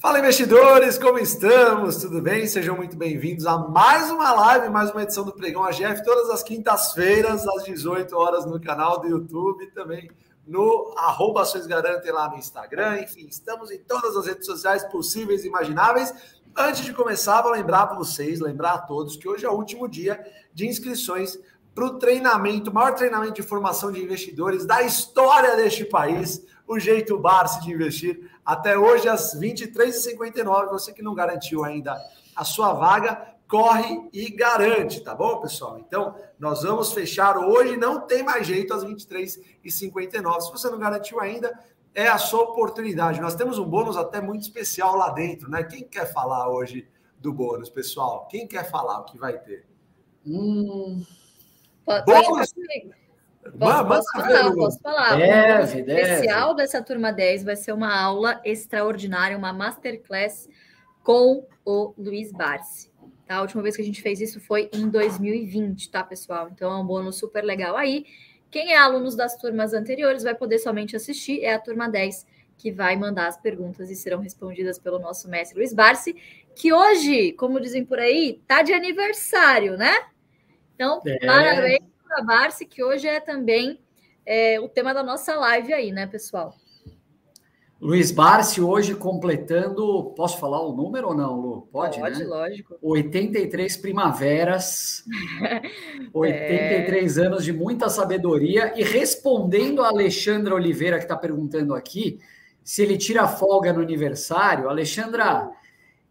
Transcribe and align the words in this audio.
Fala 0.00 0.18
investidores, 0.18 0.96
como 0.96 1.18
estamos? 1.18 1.96
Tudo 1.96 2.22
bem? 2.22 2.46
Sejam 2.46 2.74
muito 2.74 2.96
bem-vindos 2.96 3.46
a 3.46 3.58
mais 3.58 4.10
uma 4.10 4.32
live, 4.32 4.70
mais 4.70 4.90
uma 4.90 5.02
edição 5.02 5.26
do 5.26 5.32
Pregão 5.34 5.62
AGF, 5.62 6.02
todas 6.02 6.30
as 6.30 6.42
quintas-feiras, 6.42 7.46
às 7.46 7.64
18 7.64 8.16
horas, 8.16 8.46
no 8.46 8.58
canal 8.58 8.98
do 8.98 9.08
YouTube, 9.08 9.70
também 9.72 10.10
no 10.46 10.94
arroba 10.96 11.42
Garantem 11.66 12.12
lá 12.12 12.30
no 12.30 12.38
Instagram. 12.38 13.02
Enfim, 13.02 13.26
estamos 13.28 13.70
em 13.70 13.78
todas 13.80 14.16
as 14.16 14.26
redes 14.26 14.46
sociais 14.46 14.82
possíveis 14.84 15.44
e 15.44 15.48
imagináveis. 15.48 16.14
Antes 16.56 16.82
de 16.82 16.94
começar, 16.94 17.42
vou 17.42 17.52
lembrar 17.52 17.86
para 17.86 17.98
vocês, 17.98 18.40
lembrar 18.40 18.72
a 18.72 18.78
todos 18.78 19.18
que 19.18 19.28
hoje 19.28 19.44
é 19.44 19.50
o 19.50 19.54
último 19.54 19.86
dia 19.86 20.18
de 20.54 20.66
inscrições 20.66 21.38
para 21.74 21.84
o 21.84 21.98
treinamento, 21.98 22.72
maior 22.72 22.94
treinamento 22.94 23.34
de 23.34 23.42
formação 23.42 23.92
de 23.92 24.02
investidores 24.02 24.64
da 24.64 24.80
história 24.80 25.54
deste 25.56 25.84
país, 25.84 26.42
o 26.66 26.78
Jeito 26.78 27.18
Barça 27.18 27.60
de 27.60 27.70
Investir 27.70 28.29
até 28.44 28.78
hoje, 28.78 29.08
às 29.08 29.34
23h59. 29.38 30.70
Você 30.70 30.92
que 30.92 31.02
não 31.02 31.14
garantiu 31.14 31.64
ainda 31.64 31.96
a 32.34 32.44
sua 32.44 32.72
vaga, 32.72 33.34
corre 33.48 34.08
e 34.12 34.30
garante, 34.30 35.00
tá 35.00 35.14
bom, 35.14 35.40
pessoal? 35.40 35.78
Então, 35.78 36.14
nós 36.38 36.62
vamos 36.62 36.92
fechar 36.92 37.36
hoje, 37.36 37.76
não 37.76 38.00
tem 38.00 38.22
mais 38.22 38.46
jeito 38.46 38.72
às 38.72 38.84
23h59. 38.84 40.40
Se 40.40 40.52
você 40.52 40.70
não 40.70 40.78
garantiu 40.78 41.20
ainda, 41.20 41.52
é 41.94 42.06
a 42.08 42.18
sua 42.18 42.42
oportunidade. 42.42 43.20
Nós 43.20 43.34
temos 43.34 43.58
um 43.58 43.64
bônus 43.64 43.96
até 43.96 44.20
muito 44.20 44.42
especial 44.42 44.96
lá 44.96 45.10
dentro, 45.10 45.50
né? 45.50 45.64
Quem 45.64 45.82
quer 45.82 46.12
falar 46.12 46.48
hoje 46.48 46.88
do 47.18 47.32
bônus, 47.32 47.68
pessoal? 47.68 48.28
Quem 48.30 48.46
quer 48.46 48.70
falar 48.70 49.00
o 49.00 49.04
que 49.04 49.18
vai 49.18 49.38
ter? 49.38 49.66
Hum. 50.24 51.04
Bônus. 52.06 52.54
Posso, 53.58 53.86
posso 53.86 54.12
falar, 54.12 54.54
posso 54.54 54.80
falar. 54.80 55.16
Deve, 55.16 55.80
o 55.80 55.86
deve. 55.86 56.00
especial 56.00 56.54
dessa 56.54 56.82
turma 56.82 57.10
10 57.10 57.44
vai 57.44 57.56
ser 57.56 57.72
uma 57.72 57.98
aula 57.98 58.40
extraordinária, 58.44 59.36
uma 59.36 59.52
masterclass 59.52 60.48
com 61.02 61.46
o 61.64 61.94
Luiz 61.96 62.30
Barsi. 62.32 62.90
Tá? 63.26 63.36
A 63.36 63.42
última 63.42 63.62
vez 63.62 63.76
que 63.76 63.82
a 63.82 63.84
gente 63.84 64.02
fez 64.02 64.20
isso 64.20 64.40
foi 64.40 64.68
em 64.72 64.88
2020, 64.88 65.90
tá, 65.90 66.04
pessoal? 66.04 66.50
Então 66.52 66.70
é 66.70 66.76
um 66.76 66.84
bônus 66.84 67.16
super 67.16 67.42
legal 67.42 67.76
aí. 67.76 68.04
Quem 68.50 68.72
é 68.72 68.76
aluno 68.76 69.14
das 69.16 69.36
turmas 69.36 69.72
anteriores 69.72 70.22
vai 70.22 70.34
poder 70.34 70.58
somente 70.58 70.94
assistir, 70.94 71.42
é 71.42 71.54
a 71.54 71.58
turma 71.58 71.88
10 71.88 72.26
que 72.58 72.70
vai 72.70 72.94
mandar 72.94 73.26
as 73.26 73.38
perguntas 73.38 73.90
e 73.90 73.96
serão 73.96 74.20
respondidas 74.20 74.78
pelo 74.78 74.98
nosso 74.98 75.30
mestre 75.30 75.56
Luiz 75.56 75.72
Barsi, 75.72 76.14
que 76.54 76.74
hoje, 76.74 77.32
como 77.32 77.58
dizem 77.58 77.86
por 77.86 77.98
aí, 77.98 78.38
tá 78.46 78.60
de 78.60 78.74
aniversário, 78.74 79.78
né? 79.78 79.94
Então, 80.74 81.00
é. 81.06 81.24
parabéns 81.24 81.89
para 82.10 82.24
Barsi, 82.24 82.66
que 82.66 82.82
hoje 82.82 83.06
é 83.06 83.20
também 83.20 83.78
é, 84.26 84.58
o 84.58 84.68
tema 84.68 84.92
da 84.92 85.02
nossa 85.02 85.36
live 85.36 85.72
aí, 85.72 85.92
né, 85.92 86.08
pessoal? 86.08 86.52
Luiz 87.80 88.10
Barsi 88.10 88.60
hoje 88.60 88.94
completando, 88.94 90.12
posso 90.14 90.38
falar 90.38 90.60
o 90.60 90.74
número 90.74 91.08
ou 91.08 91.14
não, 91.14 91.40
Lu? 91.40 91.68
Pode, 91.72 91.98
Pode 91.98 92.18
né? 92.18 92.26
lógico. 92.26 92.76
83 92.82 93.74
primaveras, 93.78 95.04
83 96.12 97.16
é... 97.16 97.26
anos 97.26 97.44
de 97.44 97.52
muita 97.54 97.88
sabedoria 97.88 98.74
e 98.76 98.82
respondendo 98.82 99.82
a 99.82 99.88
Alexandra 99.88 100.54
Oliveira 100.54 100.98
que 100.98 101.04
está 101.04 101.16
perguntando 101.16 101.74
aqui 101.74 102.18
se 102.62 102.82
ele 102.82 102.98
tira 102.98 103.26
folga 103.26 103.72
no 103.72 103.80
aniversário, 103.80 104.68
Alexandra, 104.68 105.50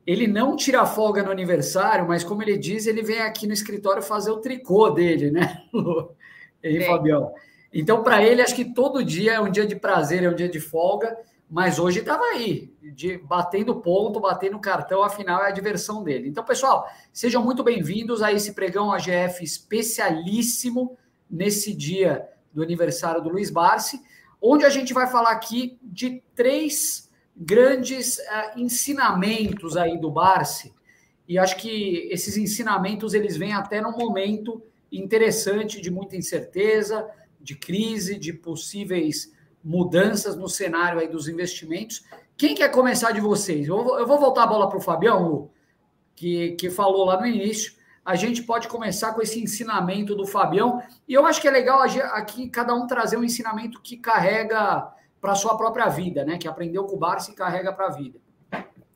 ele 0.05 0.27
não 0.27 0.55
tira 0.55 0.85
folga 0.85 1.21
no 1.21 1.31
aniversário, 1.31 2.07
mas 2.07 2.23
como 2.23 2.41
ele 2.41 2.57
diz, 2.57 2.87
ele 2.87 3.01
vem 3.01 3.19
aqui 3.19 3.45
no 3.45 3.53
escritório 3.53 4.01
fazer 4.01 4.31
o 4.31 4.37
tricô 4.37 4.89
dele, 4.89 5.31
né, 5.31 5.63
Lu? 5.73 6.15
E 6.63 6.81
Fabião? 6.85 7.33
Então, 7.71 8.01
para 8.03 8.23
ele, 8.23 8.41
acho 8.41 8.55
que 8.55 8.73
todo 8.73 9.03
dia 9.03 9.33
é 9.33 9.39
um 9.39 9.51
dia 9.51 9.65
de 9.65 9.75
prazer, 9.75 10.23
é 10.23 10.29
um 10.29 10.35
dia 10.35 10.49
de 10.49 10.59
folga 10.59 11.15
mas 11.49 11.79
hoje 11.79 11.99
estava 11.99 12.23
aí, 12.25 12.71
de, 12.93 13.17
batendo 13.17 13.81
ponto, 13.81 14.19
batendo 14.19 14.59
cartão, 14.59 15.01
afinal 15.01 15.43
é 15.43 15.47
a 15.47 15.51
diversão 15.51 16.03
dele. 16.03 16.29
Então, 16.29 16.43
pessoal, 16.43 16.87
sejam 17.11 17.43
muito 17.43 17.63
bem-vindos 17.63 18.21
a 18.21 18.31
esse 18.31 18.53
pregão 18.53 18.91
AGF 18.91 19.43
especialíssimo 19.43 20.95
nesse 21.27 21.73
dia 21.73 22.29
do 22.53 22.61
aniversário 22.61 23.19
do 23.19 23.29
Luiz 23.29 23.49
Barsi, 23.49 23.99
onde 24.39 24.63
a 24.63 24.69
gente 24.69 24.93
vai 24.93 25.07
falar 25.07 25.31
aqui 25.31 25.79
de 25.81 26.21
três 26.35 27.08
grandes 27.39 28.17
uh, 28.17 28.59
ensinamentos 28.59 29.77
aí 29.77 29.97
do 29.97 30.11
Barsi, 30.11 30.73
e 31.25 31.37
acho 31.37 31.55
que 31.55 32.09
esses 32.11 32.35
ensinamentos 32.35 33.13
eles 33.13 33.37
vêm 33.37 33.53
até 33.53 33.79
num 33.79 33.95
momento 33.95 34.61
interessante 34.91 35.79
de 35.79 35.89
muita 35.89 36.17
incerteza, 36.17 37.07
de 37.39 37.55
crise, 37.55 38.17
de 38.17 38.33
possíveis 38.33 39.31
mudanças 39.63 40.35
no 40.35 40.49
cenário 40.49 40.99
aí 40.99 41.07
dos 41.07 41.27
investimentos. 41.27 42.03
Quem 42.35 42.55
quer 42.55 42.69
começar 42.69 43.11
de 43.11 43.21
vocês? 43.21 43.67
Eu 43.67 43.83
vou, 43.83 43.99
eu 43.99 44.07
vou 44.07 44.19
voltar 44.19 44.43
a 44.43 44.47
bola 44.47 44.67
para 44.67 44.77
o 44.77 44.81
Fabião, 44.81 45.27
Lu, 45.27 45.51
que, 46.15 46.51
que 46.53 46.69
falou 46.69 47.05
lá 47.05 47.19
no 47.19 47.27
início. 47.27 47.73
A 48.03 48.15
gente 48.15 48.41
pode 48.43 48.67
começar 48.67 49.13
com 49.13 49.21
esse 49.21 49.39
ensinamento 49.39 50.15
do 50.15 50.25
Fabião. 50.25 50.81
E 51.07 51.13
eu 51.13 51.25
acho 51.25 51.39
que 51.39 51.47
é 51.47 51.51
legal 51.51 51.81
aqui 51.81 52.49
cada 52.49 52.73
um 52.73 52.87
trazer 52.87 53.17
um 53.17 53.23
ensinamento 53.23 53.81
que 53.81 53.97
carrega 53.97 54.91
para 55.21 55.35
sua 55.35 55.57
própria 55.57 55.87
vida, 55.87 56.23
né? 56.23 56.37
Que 56.37 56.47
aprendeu 56.47 56.85
com 56.85 56.95
o 56.95 56.99
Barça 56.99 57.31
e 57.31 57.35
carrega 57.35 57.73
para 57.73 57.87
a 57.87 57.91
vida. 57.91 58.19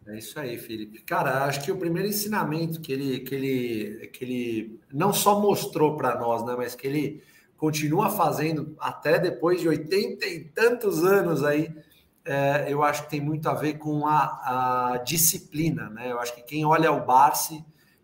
É 0.05 0.17
isso 0.17 0.37
aí, 0.39 0.57
Felipe. 0.57 1.01
Cara, 1.01 1.45
acho 1.45 1.63
que 1.63 1.71
o 1.71 1.77
primeiro 1.77 2.09
ensinamento 2.09 2.81
que 2.81 2.91
ele, 2.91 3.19
que 3.21 3.33
ele, 3.35 4.07
que 4.07 4.25
ele 4.25 4.79
não 4.91 5.13
só 5.13 5.39
mostrou 5.39 5.95
para 5.95 6.19
nós, 6.19 6.45
né, 6.45 6.55
mas 6.57 6.75
que 6.75 6.85
ele 6.85 7.23
continua 7.55 8.09
fazendo 8.09 8.75
até 8.79 9.17
depois 9.17 9.61
de 9.61 9.69
oitenta 9.69 10.25
e 10.25 10.43
tantos 10.43 11.05
anos 11.05 11.43
aí, 11.45 11.73
é, 12.25 12.65
eu 12.67 12.83
acho 12.83 13.03
que 13.03 13.11
tem 13.11 13.21
muito 13.21 13.47
a 13.47 13.53
ver 13.53 13.77
com 13.77 14.05
a, 14.05 14.93
a, 14.93 14.97
disciplina, 14.97 15.89
né? 15.89 16.11
Eu 16.11 16.19
acho 16.19 16.35
que 16.35 16.41
quem 16.41 16.65
olha 16.65 16.91
o 16.91 17.05
Barsi 17.05 17.63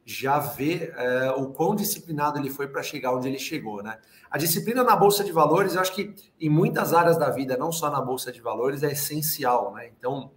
já 0.10 0.40
vê 0.40 0.92
é, 0.98 1.30
o 1.38 1.50
quão 1.50 1.76
disciplinado 1.76 2.40
ele 2.40 2.50
foi 2.50 2.68
para 2.68 2.82
chegar 2.82 3.16
onde 3.16 3.28
ele 3.28 3.38
chegou, 3.38 3.84
né? 3.84 4.00
A 4.32 4.40
disciplina 4.40 4.84
na 4.84 4.96
bolsa 4.96 5.24
de 5.24 5.32
valores, 5.32 5.76
eu 5.76 5.82
acho 5.82 5.94
que 5.94 6.16
em 6.42 6.50
muitas 6.50 6.94
áreas 6.94 7.16
da 7.16 7.30
vida, 7.30 7.56
não 7.56 7.72
só 7.72 7.92
na 7.92 8.02
bolsa 8.02 8.32
de 8.32 8.42
valores, 8.42 8.82
é 8.82 8.92
essencial, 8.92 9.72
né? 9.76 9.88
Então, 9.96 10.32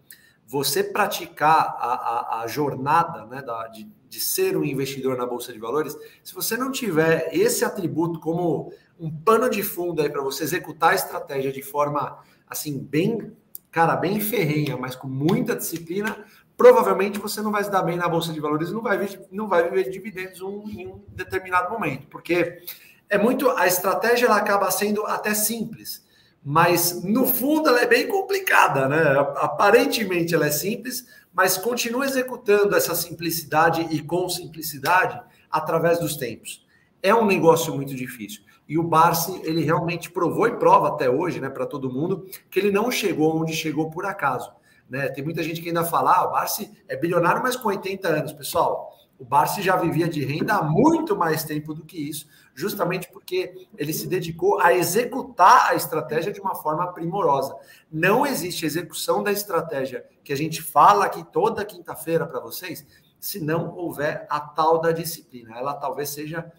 você 0.46 0.84
praticar 0.84 1.74
a, 1.78 1.94
a, 1.94 2.42
a 2.42 2.46
jornada 2.46 3.24
né, 3.24 3.40
da, 3.40 3.66
de, 3.68 3.90
de 4.10 4.20
ser 4.20 4.58
um 4.58 4.64
investidor 4.64 5.16
na 5.16 5.24
bolsa 5.24 5.54
de 5.54 5.58
valores, 5.58 5.96
se 6.22 6.34
você 6.34 6.54
não 6.54 6.70
tiver 6.70 7.30
esse 7.32 7.64
atributo 7.64 8.20
como 8.20 8.74
um 9.00 9.10
pano 9.10 9.48
de 9.48 9.62
fundo 9.62 10.02
aí 10.02 10.10
para 10.10 10.20
você 10.20 10.44
executar 10.44 10.90
a 10.90 10.94
estratégia 10.94 11.50
de 11.50 11.62
forma 11.62 12.18
assim 12.46 12.78
bem, 12.78 13.32
cara, 13.70 13.96
bem 13.96 14.20
ferrenha, 14.20 14.76
mas 14.76 14.94
com 14.94 15.08
muita 15.08 15.56
disciplina, 15.56 16.26
provavelmente 16.56 17.18
você 17.18 17.40
não 17.40 17.50
vai 17.50 17.64
se 17.64 17.70
dar 17.70 17.82
bem 17.82 17.96
na 17.96 18.08
bolsa 18.08 18.32
de 18.32 18.40
valores 18.40 18.68
e 18.68 18.72
não 18.72 18.82
vai 18.82 19.08
não 19.30 19.48
vai 19.48 19.64
viver 19.64 19.84
de 19.84 19.90
dividendos 19.90 20.40
um, 20.40 20.68
em 20.68 20.86
um 20.86 21.00
determinado 21.08 21.70
momento, 21.70 22.06
porque 22.08 22.62
é 23.08 23.18
muito 23.18 23.50
a 23.50 23.66
estratégia 23.66 24.26
ela 24.26 24.36
acaba 24.36 24.70
sendo 24.70 25.04
até 25.06 25.34
simples, 25.34 26.04
mas 26.44 27.02
no 27.04 27.26
fundo 27.26 27.68
ela 27.68 27.80
é 27.80 27.86
bem 27.86 28.08
complicada, 28.08 28.88
né? 28.88 29.02
Aparentemente 29.36 30.34
ela 30.34 30.46
é 30.46 30.50
simples, 30.50 31.06
mas 31.32 31.56
continua 31.56 32.04
executando 32.04 32.76
essa 32.76 32.94
simplicidade 32.94 33.86
e 33.90 34.02
com 34.02 34.28
simplicidade 34.28 35.20
através 35.50 35.98
dos 35.98 36.16
tempos. 36.16 36.66
É 37.02 37.14
um 37.14 37.26
negócio 37.26 37.74
muito 37.74 37.94
difícil. 37.94 38.42
E 38.68 38.78
o 38.78 38.82
Barsi, 38.82 39.40
ele 39.44 39.62
realmente 39.62 40.10
provou 40.10 40.46
e 40.46 40.56
prova 40.56 40.88
até 40.88 41.10
hoje, 41.10 41.40
né, 41.40 41.50
para 41.50 41.66
todo 41.66 41.92
mundo, 41.92 42.26
que 42.50 42.58
ele 42.58 42.70
não 42.70 42.90
chegou 42.90 43.36
onde 43.36 43.52
chegou 43.52 43.90
por 43.90 44.06
acaso. 44.06 44.50
Né? 44.92 45.08
Tem 45.08 45.24
muita 45.24 45.42
gente 45.42 45.62
que 45.62 45.68
ainda 45.68 45.86
fala, 45.86 46.18
ah, 46.18 46.28
o 46.28 46.32
Barsi 46.32 46.70
é 46.86 46.94
bilionário, 46.94 47.42
mas 47.42 47.56
com 47.56 47.68
80 47.68 48.06
anos. 48.08 48.32
Pessoal, 48.34 48.94
o 49.18 49.24
Barsi 49.24 49.62
já 49.62 49.74
vivia 49.74 50.06
de 50.06 50.22
renda 50.22 50.56
há 50.56 50.62
muito 50.62 51.16
mais 51.16 51.44
tempo 51.44 51.72
do 51.72 51.82
que 51.82 51.96
isso, 51.96 52.28
justamente 52.54 53.10
porque 53.10 53.68
ele 53.78 53.90
se 53.94 54.06
dedicou 54.06 54.60
a 54.60 54.74
executar 54.74 55.70
a 55.70 55.74
estratégia 55.74 56.30
de 56.30 56.42
uma 56.42 56.54
forma 56.54 56.92
primorosa. 56.92 57.56
Não 57.90 58.26
existe 58.26 58.66
execução 58.66 59.22
da 59.22 59.32
estratégia 59.32 60.04
que 60.22 60.30
a 60.30 60.36
gente 60.36 60.60
fala 60.60 61.06
aqui 61.06 61.24
toda 61.32 61.64
quinta-feira 61.64 62.26
para 62.26 62.40
vocês, 62.40 62.86
se 63.18 63.40
não 63.40 63.74
houver 63.74 64.26
a 64.28 64.40
tal 64.40 64.78
da 64.78 64.92
disciplina. 64.92 65.56
Ela 65.56 65.72
talvez 65.72 66.10
seja 66.10 66.52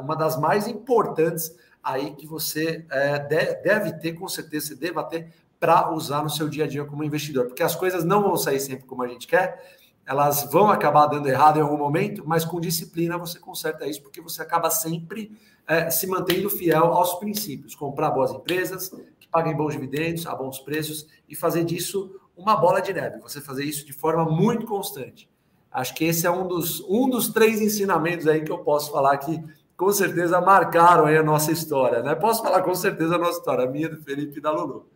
uma 0.00 0.16
das 0.16 0.40
mais 0.40 0.66
importantes 0.66 1.54
aí 1.82 2.12
que 2.12 2.26
você 2.26 2.86
é, 2.90 3.18
deve 3.62 3.92
ter, 3.98 4.14
com 4.14 4.26
certeza, 4.28 4.68
você 4.68 4.76
deva 4.76 5.04
ter 5.04 5.30
para 5.60 5.92
usar 5.92 6.22
no 6.22 6.30
seu 6.30 6.48
dia 6.48 6.64
a 6.64 6.66
dia 6.66 6.84
como 6.86 7.04
investidor, 7.04 7.46
porque 7.46 7.62
as 7.62 7.76
coisas 7.76 8.02
não 8.02 8.22
vão 8.22 8.36
sair 8.36 8.58
sempre 8.58 8.86
como 8.86 9.02
a 9.02 9.08
gente 9.08 9.26
quer, 9.26 9.62
elas 10.06 10.48
vão 10.50 10.70
acabar 10.70 11.06
dando 11.06 11.28
errado 11.28 11.58
em 11.58 11.62
algum 11.62 11.76
momento, 11.76 12.24
mas 12.26 12.44
com 12.44 12.58
disciplina 12.58 13.18
você 13.18 13.38
conserta 13.38 13.86
isso, 13.86 14.02
porque 14.02 14.20
você 14.20 14.40
acaba 14.42 14.70
sempre 14.70 15.38
é, 15.68 15.90
se 15.90 16.06
mantendo 16.06 16.48
fiel 16.48 16.86
aos 16.86 17.14
princípios, 17.20 17.74
comprar 17.74 18.10
boas 18.10 18.32
empresas 18.32 18.88
que 19.20 19.28
paguem 19.28 19.54
bons 19.54 19.74
dividendos 19.74 20.26
a 20.26 20.34
bons 20.34 20.58
preços 20.58 21.06
e 21.28 21.36
fazer 21.36 21.62
disso 21.62 22.18
uma 22.36 22.56
bola 22.56 22.80
de 22.80 22.92
neve, 22.92 23.20
você 23.20 23.40
fazer 23.40 23.64
isso 23.64 23.84
de 23.84 23.92
forma 23.92 24.24
muito 24.24 24.66
constante. 24.66 25.30
Acho 25.70 25.94
que 25.94 26.04
esse 26.04 26.26
é 26.26 26.30
um 26.30 26.48
dos, 26.48 26.80
um 26.88 27.08
dos 27.08 27.28
três 27.28 27.60
ensinamentos 27.60 28.26
aí 28.26 28.42
que 28.42 28.50
eu 28.50 28.58
posso 28.58 28.90
falar 28.90 29.16
que 29.18 29.40
com 29.76 29.92
certeza 29.92 30.40
marcaram 30.40 31.06
aí 31.06 31.16
a 31.16 31.22
nossa 31.22 31.52
história, 31.52 32.02
né? 32.02 32.14
Posso 32.14 32.42
falar 32.42 32.62
com 32.62 32.74
certeza 32.74 33.14
a 33.14 33.18
nossa 33.18 33.38
história, 33.38 33.64
a 33.64 33.70
minha, 33.70 33.88
do 33.88 34.02
Felipe 34.02 34.38
e 34.38 34.40
da 34.40 34.50
Lulu. 34.50 34.88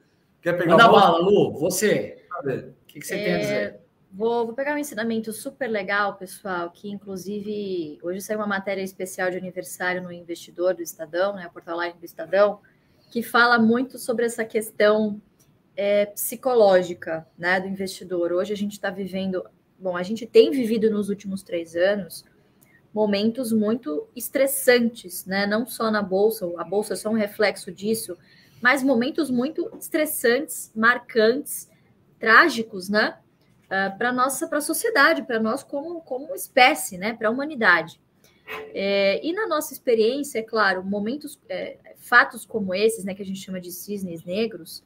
Quer 0.44 0.58
pegar 0.58 0.72
Manda 0.72 0.84
a 0.84 0.88
bola, 0.88 1.18
Lu, 1.20 1.54
você. 1.54 2.18
O 2.38 2.86
que, 2.86 3.00
que 3.00 3.06
você 3.06 3.14
é... 3.14 3.24
tem 3.24 3.34
a 3.34 3.38
dizer? 3.38 3.80
Vou, 4.12 4.44
vou, 4.44 4.54
pegar 4.54 4.74
um 4.74 4.78
ensinamento 4.78 5.32
super 5.32 5.66
legal, 5.68 6.16
pessoal, 6.16 6.70
que 6.70 6.90
inclusive 6.90 7.98
hoje 8.02 8.20
saiu 8.20 8.40
uma 8.40 8.46
matéria 8.46 8.82
especial 8.82 9.30
de 9.30 9.38
aniversário 9.38 10.02
no 10.02 10.12
Investidor 10.12 10.74
do 10.74 10.82
Estadão, 10.82 11.34
né, 11.34 11.44
a 11.44 11.48
portal 11.48 11.76
online 11.76 11.98
do 11.98 12.04
Estadão, 12.04 12.60
que 13.10 13.22
fala 13.22 13.58
muito 13.58 13.98
sobre 13.98 14.26
essa 14.26 14.44
questão 14.44 15.18
é, 15.74 16.04
psicológica 16.04 17.26
né, 17.38 17.58
do 17.58 17.66
investidor. 17.66 18.30
Hoje 18.30 18.52
a 18.52 18.56
gente 18.56 18.72
está 18.72 18.90
vivendo, 18.90 19.42
bom, 19.78 19.96
a 19.96 20.02
gente 20.02 20.26
tem 20.26 20.50
vivido 20.50 20.90
nos 20.90 21.08
últimos 21.08 21.42
três 21.42 21.74
anos 21.74 22.22
momentos 22.92 23.50
muito 23.50 24.06
estressantes, 24.14 25.24
né? 25.24 25.46
Não 25.46 25.66
só 25.66 25.90
na 25.90 26.02
bolsa, 26.02 26.46
a 26.58 26.64
bolsa 26.64 26.92
é 26.92 26.96
só 26.96 27.08
um 27.08 27.14
reflexo 27.14 27.72
disso, 27.72 28.16
mas 28.64 28.82
momentos 28.82 29.30
muito 29.30 29.70
estressantes, 29.78 30.72
marcantes, 30.74 31.68
trágicos, 32.18 32.88
né? 32.88 33.18
Uh, 33.64 33.68
ah, 33.68 33.90
para 33.90 34.10
nossa, 34.10 34.48
para 34.48 34.56
a 34.56 34.62
sociedade, 34.62 35.22
para 35.22 35.38
nós 35.38 35.62
como, 35.62 36.00
como 36.00 36.34
espécie, 36.34 36.96
né? 36.96 37.12
Para 37.12 37.28
a 37.28 37.30
humanidade. 37.30 38.00
É, 38.74 39.20
e 39.22 39.34
na 39.34 39.46
nossa 39.46 39.74
experiência, 39.74 40.38
é 40.38 40.42
claro, 40.42 40.82
momentos, 40.82 41.38
é, 41.46 41.76
fatos 41.98 42.46
como 42.46 42.74
esses, 42.74 43.04
né? 43.04 43.14
Que 43.14 43.20
a 43.20 43.26
gente 43.26 43.38
chama 43.38 43.60
de 43.60 43.70
cisnes 43.70 44.24
negros, 44.24 44.82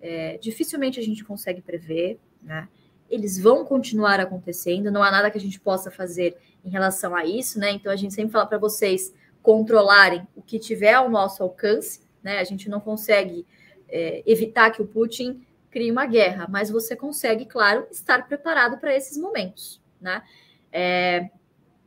é, 0.00 0.38
dificilmente 0.38 1.00
a 1.00 1.02
gente 1.02 1.24
consegue 1.24 1.60
prever, 1.60 2.20
né? 2.40 2.68
Eles 3.10 3.40
vão 3.40 3.64
continuar 3.64 4.20
acontecendo, 4.20 4.88
não 4.88 5.02
há 5.02 5.10
nada 5.10 5.32
que 5.32 5.38
a 5.38 5.40
gente 5.40 5.58
possa 5.58 5.90
fazer 5.90 6.36
em 6.64 6.70
relação 6.70 7.12
a 7.12 7.26
isso, 7.26 7.58
né? 7.58 7.72
Então 7.72 7.90
a 7.90 7.96
gente 7.96 8.14
sempre 8.14 8.30
fala 8.30 8.46
para 8.46 8.58
vocês 8.58 9.12
controlarem 9.42 10.28
o 10.36 10.42
que 10.42 10.60
tiver 10.60 10.94
ao 10.94 11.10
nosso 11.10 11.42
alcance, 11.42 12.05
né? 12.26 12.40
A 12.40 12.44
gente 12.44 12.68
não 12.68 12.80
consegue 12.80 13.46
é, 13.88 14.20
evitar 14.26 14.72
que 14.72 14.82
o 14.82 14.86
Putin 14.86 15.46
crie 15.70 15.92
uma 15.92 16.06
guerra, 16.06 16.48
mas 16.50 16.68
você 16.68 16.96
consegue, 16.96 17.46
claro, 17.46 17.86
estar 17.88 18.26
preparado 18.26 18.78
para 18.78 18.92
esses 18.96 19.16
momentos, 19.16 19.80
né? 20.00 20.24
É, 20.72 21.30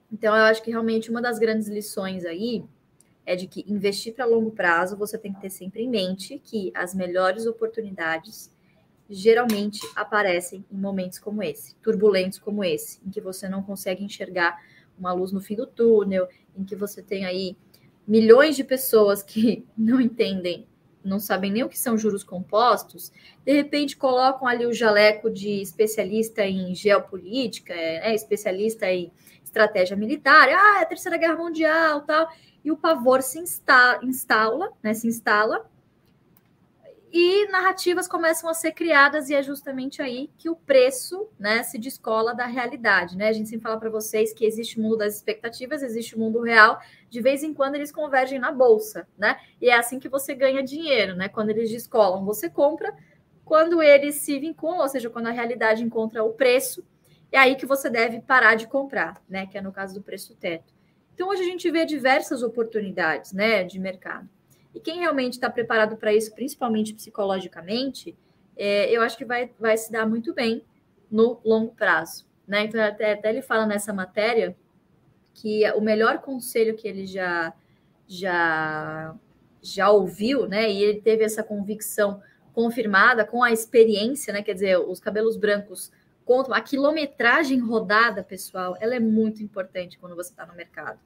então 0.10 0.34
eu 0.34 0.44
acho 0.44 0.64
que 0.64 0.72
realmente 0.72 1.12
uma 1.12 1.22
das 1.22 1.38
grandes 1.38 1.68
lições 1.68 2.24
aí 2.24 2.64
é 3.26 3.36
de 3.36 3.48
que 3.48 3.66
investir 3.68 4.14
para 4.14 4.26
longo 4.26 4.50
prazo 4.52 4.96
você 4.96 5.18
tem 5.18 5.34
que 5.34 5.42
ter 5.42 5.50
sempre 5.50 5.84
em 5.84 5.90
mente 5.90 6.40
que 6.40 6.72
as 6.74 6.96
melhores 6.96 7.46
oportunidades 7.46 8.50
geralmente 9.10 9.82
aparecem 9.94 10.64
em 10.72 10.78
momentos 10.78 11.20
como 11.20 11.44
esse, 11.44 11.76
turbulentos 11.84 12.40
como 12.40 12.64
esse, 12.64 13.02
em 13.06 13.10
que 13.10 13.20
você 13.20 13.50
não 13.50 13.62
consegue 13.62 14.06
enxergar 14.06 14.58
uma 14.98 15.12
luz 15.12 15.34
no 15.34 15.42
fim 15.42 15.56
do 15.56 15.68
túnel, 15.68 16.30
em 16.56 16.64
que 16.64 16.76
você 16.76 17.02
tem 17.04 17.26
aí 17.26 17.58
milhões 18.10 18.56
de 18.56 18.64
pessoas 18.64 19.22
que 19.22 19.64
não 19.78 20.02
entendem, 20.02 20.68
não 21.06 21.20
sabem 21.20 21.52
nem 21.52 21.64
o 21.64 21.70
que 21.70 21.78
são 21.78 21.98
juros 21.98 22.24
compostos, 22.24 23.14
de 23.46 23.54
repente 23.54 23.96
colocam 23.96 24.48
ali 24.48 24.66
o 24.66 24.74
jaleco 24.74 25.30
de 25.30 25.62
especialista 25.62 26.44
em 26.44 26.74
geopolítica, 26.74 27.72
é, 27.72 28.12
é 28.12 28.16
especialista 28.16 28.92
em 28.92 29.12
estratégia 29.44 29.96
militar, 29.96 30.50
ah, 30.50 30.80
é 30.80 30.84
a 30.84 30.86
Terceira 30.86 31.18
Guerra 31.18 31.38
Mundial, 31.38 32.02
tal, 32.02 32.30
e 32.66 32.72
o 32.72 32.78
pavor 32.78 33.22
se 33.22 33.40
insta 33.40 34.00
instala, 34.04 34.74
né, 34.84 34.94
se 34.94 35.08
instala, 35.08 35.66
e 37.12 37.48
narrativas 37.48 38.08
começam 38.08 38.50
a 38.50 38.54
ser 38.54 38.72
criadas 38.72 39.30
e 39.30 39.34
é 39.34 39.42
justamente 39.42 40.00
aí 40.02 40.30
que 40.38 40.48
o 40.48 40.56
preço, 40.56 41.28
né, 41.40 41.64
se 41.64 41.80
descola 41.80 42.36
da 42.36 42.46
realidade, 42.46 43.18
né? 43.18 43.30
A 43.30 43.34
gente 43.34 43.50
sempre 43.50 43.64
fala 43.64 43.80
para 43.80 43.90
vocês 43.90 44.32
que 44.32 44.46
existe 44.46 44.80
o 44.80 44.84
mundo 44.84 44.98
das 44.98 45.16
expectativas, 45.16 45.82
existe 45.82 46.16
o 46.16 46.20
mundo 46.20 46.40
real, 46.42 46.80
de 47.10 47.22
vez 47.22 47.44
em 47.44 47.54
quando 47.54 47.76
eles 47.76 47.92
convergem 47.92 48.40
na 48.40 48.52
bolsa, 48.52 49.08
né? 49.18 49.40
E 49.62 49.70
é 49.70 49.76
assim 49.76 50.00
que 50.00 50.10
você 50.10 50.36
ganha 50.36 50.64
dinheiro, 50.64 51.16
né? 51.16 51.28
Quando 51.28 51.50
eles 51.50 51.70
descolam, 51.70 52.24
você 52.24 52.50
compra, 52.50 52.96
quando 53.44 53.82
eles 53.82 54.16
se 54.16 54.38
vinculam, 54.40 54.80
ou 54.82 54.88
seja, 54.88 55.10
quando 55.10 55.28
a 55.28 55.32
realidade 55.32 55.84
encontra 55.84 56.24
o 56.24 56.34
preço, 56.34 56.86
é 57.32 57.38
aí 57.38 57.56
que 57.56 57.66
você 57.66 57.90
deve 57.90 58.22
parar 58.22 58.56
de 58.56 58.68
comprar, 58.68 59.22
né? 59.28 59.48
Que 59.48 59.58
é 59.58 59.62
no 59.62 59.72
caso 59.72 59.94
do 59.96 60.02
preço 60.02 60.36
teto. 60.36 60.74
Então 61.20 61.28
hoje 61.28 61.42
a 61.42 61.46
gente 61.46 61.70
vê 61.70 61.86
diversas 61.86 62.44
oportunidades, 62.44 63.34
né, 63.34 63.66
de 63.66 63.78
mercado. 63.78 64.30
E 64.74 64.80
quem 64.80 65.00
realmente 65.00 65.34
está 65.34 65.50
preparado 65.50 65.98
para 65.98 66.14
isso, 66.14 66.34
principalmente 66.34 66.94
psicologicamente, 66.94 68.16
é, 68.56 68.90
eu 68.90 69.02
acho 69.02 69.18
que 69.18 69.26
vai, 69.26 69.52
vai 69.60 69.76
se 69.76 69.92
dar 69.92 70.08
muito 70.08 70.34
bem 70.34 70.64
no 71.12 71.42
longo 71.44 71.74
prazo. 71.76 72.26
Né? 72.48 72.64
Então, 72.64 72.82
até, 72.82 73.14
até 73.14 73.30
ele 73.30 73.42
fala 73.42 73.66
nessa 73.66 73.92
matéria 73.92 74.56
que 75.42 75.70
o 75.72 75.82
melhor 75.82 76.20
conselho 76.20 76.76
que 76.76 76.86
ele 76.86 77.06
já, 77.06 77.54
já, 78.06 79.16
já 79.62 79.90
ouviu, 79.90 80.48
né? 80.48 80.70
E 80.70 80.84
ele 80.84 81.02
teve 81.02 81.24
essa 81.24 81.42
convicção 81.42 82.22
confirmada 82.54 83.26
com 83.26 83.42
a 83.42 83.52
experiência, 83.52 84.34
né? 84.34 84.44
Quer 84.44 84.54
dizer, 84.54 84.78
os 84.78 85.00
cabelos 85.00 85.38
brancos 85.38 85.92
contam. 86.26 86.54
A 86.54 86.60
quilometragem 86.60 87.58
rodada, 87.60 88.22
pessoal, 88.22 88.76
ela 88.82 88.96
é 88.96 89.00
muito 89.00 89.42
importante 89.42 89.98
quando 89.98 90.16
você 90.16 90.30
está 90.30 90.46
no 90.46 90.54
mercado. 90.54 91.00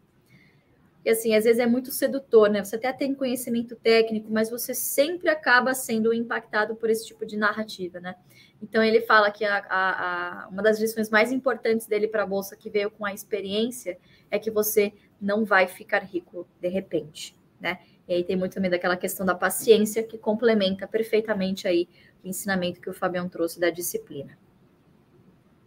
E 1.06 1.10
assim, 1.10 1.36
às 1.36 1.44
vezes 1.44 1.60
é 1.60 1.66
muito 1.66 1.92
sedutor, 1.92 2.50
né? 2.50 2.64
Você 2.64 2.78
até 2.78 2.94
tem 2.94 3.14
conhecimento 3.14 3.76
técnico, 3.76 4.32
mas 4.32 4.50
você 4.50 4.74
sempre 4.74 5.30
acaba 5.30 5.74
sendo 5.74 6.14
impactado 6.14 6.76
por 6.76 6.90
esse 6.90 7.06
tipo 7.06 7.26
de 7.26 7.36
narrativa, 7.36 8.00
né? 8.00 8.16
Então 8.62 8.82
ele 8.82 9.02
fala 9.02 9.30
que 9.30 9.44
a, 9.44 9.58
a, 9.70 10.46
a 10.46 10.48
uma 10.48 10.64
das 10.64 10.80
lições 10.80 11.10
mais 11.10 11.32
importantes 11.32 11.86
dele 11.88 12.08
para 12.08 12.24
a 12.24 12.26
bolsa 12.26 12.56
que 12.56 12.70
veio 12.70 12.90
com 12.90 13.06
a 13.06 13.14
experiência 13.14 13.98
é 14.32 14.40
que 14.40 14.50
você 14.50 14.94
não 15.20 15.44
vai 15.44 15.68
ficar 15.68 16.00
rico 16.00 16.48
de 16.62 16.70
repente, 16.70 17.36
né? 17.60 17.80
E 18.08 18.14
aí 18.14 18.24
tem 18.24 18.38
muito 18.38 18.54
também 18.54 18.72
daquela 18.72 18.96
questão 18.96 19.26
da 19.26 19.36
paciência 19.36 20.04
que 20.04 20.18
complementa 20.18 20.88
perfeitamente 20.88 21.68
aí 21.68 21.88
o 22.24 22.28
ensinamento 22.28 22.80
que 22.80 22.90
o 22.90 22.94
Fabião 22.94 23.28
trouxe 23.28 23.60
da 23.60 23.70
disciplina. 23.70 24.38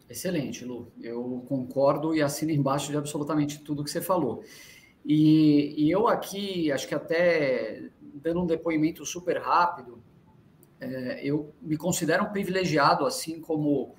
Excelente, 0.09 0.65
Lu. 0.65 0.91
Eu 1.03 1.45
concordo 1.49 2.15
e 2.15 2.23
assino 2.23 2.53
embaixo 2.53 2.91
de 2.91 2.97
absolutamente 2.97 3.61
tudo 3.61 3.83
que 3.83 3.91
você 3.91 4.01
falou. 4.01 4.43
E, 5.09 5.87
e, 5.87 5.89
eu 5.89 6.09
aqui, 6.09 6.73
acho 6.73 6.89
que 6.89 6.95
até 6.95 7.91
dando 8.01 8.43
um 8.43 8.47
depoimento 8.47 9.07
super 9.07 9.41
rápido, 9.41 10.03
é, 10.81 11.21
eu 11.23 11.55
me 11.63 11.77
considero 11.77 12.25
um 12.25 12.33
privilegiado, 12.33 13.07
assim 13.07 13.41
como 13.41 13.95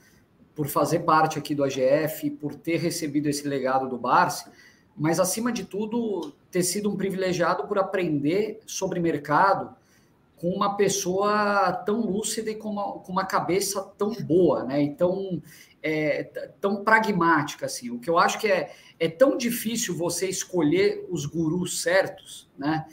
por 0.54 0.68
fazer 0.68 1.00
parte 1.00 1.40
aqui 1.40 1.56
do 1.56 1.64
AGF, 1.64 2.30
por 2.32 2.56
ter 2.56 2.78
recebido 2.78 3.30
esse 3.30 3.48
legado 3.48 3.88
do 3.88 3.98
Barsi, 3.98 4.52
mas 4.98 5.18
acima 5.18 5.50
de 5.50 5.64
tudo, 5.64 6.34
ter 6.52 6.64
sido 6.64 6.90
um 6.90 6.98
privilegiado 6.98 7.66
por 7.68 7.80
aprender 7.80 8.60
sobre 8.66 9.00
mercado 9.00 9.77
com 10.38 10.50
uma 10.50 10.78
pessoa 10.78 11.74
tão 11.86 12.02
lúcida 12.02 12.52
e 12.52 12.56
com 12.56 12.70
uma, 12.70 13.00
com 13.00 13.12
uma 13.12 13.26
cabeça 13.26 13.82
tão 13.98 14.12
boa, 14.14 14.64
né? 14.64 14.82
Então, 14.82 15.42
é, 15.82 16.24
tão 16.62 16.84
pragmática 16.84 17.66
assim. 17.66 17.90
O 17.90 18.00
que 18.00 18.10
eu 18.10 18.18
acho 18.18 18.40
que 18.40 18.48
é, 18.48 18.72
é 19.00 19.10
tão 19.10 19.36
difícil 19.36 19.98
você 19.98 20.28
escolher 20.28 21.06
os 21.10 21.26
gurus 21.26 21.82
certos, 21.82 22.50
né? 22.58 22.86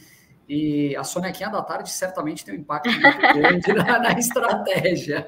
E 0.48 0.94
a 0.96 1.04
sonequinha 1.04 1.48
da 1.48 1.62
tarde 1.62 1.90
certamente 1.90 2.44
tem 2.44 2.54
um 2.54 2.58
impacto 2.58 2.90
muito 2.90 3.18
grande 3.34 3.72
na, 3.72 3.98
na, 3.98 4.18
estratégia. 4.18 5.24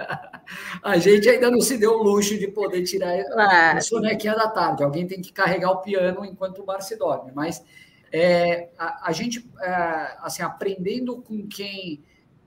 A 0.82 0.98
gente 0.98 1.28
ainda 1.28 1.50
não 1.50 1.60
se 1.60 1.78
deu 1.78 1.92
o 1.92 2.02
luxo 2.02 2.38
de 2.38 2.48
poder 2.48 2.82
tirar 2.82 3.24
claro. 3.24 3.78
a 3.78 3.80
sonequinha 3.80 4.34
da 4.34 4.48
tarde. 4.48 4.84
Alguém 4.84 5.06
tem 5.06 5.20
que 5.20 5.32
carregar 5.32 5.70
o 5.70 5.80
piano 5.80 6.24
enquanto 6.24 6.60
o 6.60 6.64
bar 6.64 6.82
se 6.82 6.96
dorme. 6.96 7.32
Mas 7.34 7.64
é, 8.12 8.68
a, 8.78 9.08
a, 9.08 9.12
gente, 9.12 9.50
é, 9.60 10.16
assim, 10.20 10.42
aprendendo 10.42 11.22
com 11.22 11.46
quem 11.46 12.04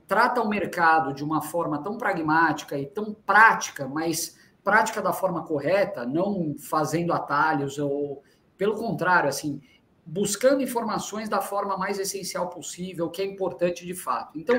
trata 0.09 0.41
o 0.41 0.49
mercado 0.49 1.13
de 1.13 1.23
uma 1.23 1.39
forma 1.39 1.83
tão 1.83 1.95
pragmática 1.95 2.75
e 2.75 2.87
tão 2.87 3.13
prática, 3.13 3.87
mas 3.87 4.35
prática 4.63 5.03
da 5.03 5.13
forma 5.13 5.43
correta, 5.45 6.03
não 6.03 6.55
fazendo 6.57 7.13
atalhos 7.13 7.77
ou 7.77 8.23
pelo 8.57 8.73
contrário, 8.73 9.29
assim, 9.29 9.61
buscando 10.03 10.63
informações 10.63 11.29
da 11.29 11.39
forma 11.41 11.77
mais 11.77 11.99
essencial 11.99 12.49
possível, 12.49 13.07
que 13.11 13.21
é 13.21 13.25
importante 13.25 13.85
de 13.85 13.93
fato. 13.93 14.37
Então, 14.39 14.55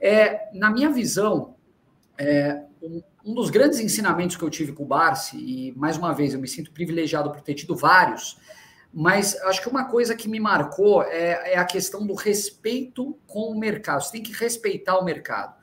é, 0.00 0.48
na 0.54 0.70
minha 0.70 0.90
visão, 0.90 1.54
é, 2.16 2.64
um, 2.82 3.02
um, 3.22 3.34
dos 3.34 3.50
grandes 3.50 3.78
ensinamentos 3.78 4.34
que 4.34 4.42
eu 4.42 4.50
tive 4.50 4.72
com 4.72 4.84
o 4.84 4.86
Barsi, 4.86 5.36
e 5.36 5.72
mais 5.76 5.98
uma 5.98 6.14
vez 6.14 6.32
eu 6.32 6.40
me 6.40 6.48
sinto 6.48 6.72
privilegiado 6.72 7.30
por 7.30 7.42
ter 7.42 7.52
tido 7.52 7.76
vários, 7.76 8.38
mas 8.98 9.38
acho 9.42 9.60
que 9.60 9.68
uma 9.68 9.84
coisa 9.84 10.16
que 10.16 10.26
me 10.26 10.40
marcou 10.40 11.02
é, 11.02 11.52
é 11.52 11.58
a 11.58 11.66
questão 11.66 12.06
do 12.06 12.14
respeito 12.14 13.18
com 13.26 13.50
o 13.50 13.58
mercado. 13.58 14.02
Você 14.02 14.12
tem 14.12 14.22
que 14.22 14.32
respeitar 14.32 14.98
o 14.98 15.04
mercado. 15.04 15.54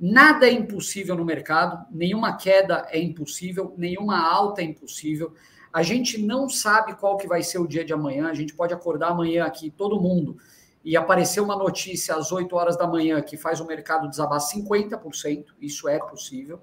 Nada 0.00 0.48
é 0.48 0.50
impossível 0.50 1.14
no 1.14 1.24
mercado, 1.24 1.86
nenhuma 1.88 2.36
queda 2.36 2.88
é 2.90 2.98
impossível, 2.98 3.72
nenhuma 3.78 4.18
alta 4.20 4.60
é 4.60 4.64
impossível. 4.64 5.32
A 5.72 5.84
gente 5.84 6.20
não 6.20 6.48
sabe 6.48 6.96
qual 6.96 7.16
que 7.16 7.28
vai 7.28 7.44
ser 7.44 7.60
o 7.60 7.68
dia 7.68 7.84
de 7.84 7.92
amanhã, 7.92 8.28
a 8.28 8.34
gente 8.34 8.54
pode 8.54 8.74
acordar 8.74 9.10
amanhã 9.10 9.44
aqui, 9.44 9.70
todo 9.70 10.00
mundo, 10.00 10.38
e 10.84 10.96
aparecer 10.96 11.40
uma 11.40 11.54
notícia 11.54 12.16
às 12.16 12.32
8 12.32 12.56
horas 12.56 12.76
da 12.76 12.88
manhã 12.88 13.22
que 13.22 13.36
faz 13.36 13.60
o 13.60 13.66
mercado 13.68 14.10
desabar 14.10 14.40
50%, 14.40 15.44
isso 15.60 15.88
é 15.88 16.00
possível. 16.00 16.60